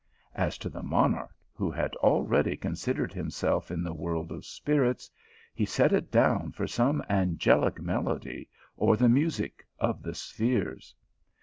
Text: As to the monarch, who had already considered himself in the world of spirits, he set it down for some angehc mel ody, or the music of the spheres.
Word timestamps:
As 0.33 0.57
to 0.57 0.67
the 0.67 0.81
monarch, 0.81 1.35
who 1.53 1.69
had 1.69 1.93
already 1.97 2.57
considered 2.57 3.13
himself 3.13 3.69
in 3.69 3.83
the 3.83 3.93
world 3.93 4.31
of 4.31 4.47
spirits, 4.47 5.11
he 5.53 5.63
set 5.63 5.93
it 5.93 6.09
down 6.11 6.53
for 6.53 6.65
some 6.65 7.03
angehc 7.07 7.79
mel 7.79 8.09
ody, 8.09 8.49
or 8.77 8.97
the 8.97 9.07
music 9.07 9.63
of 9.77 10.01
the 10.01 10.15
spheres. 10.15 10.95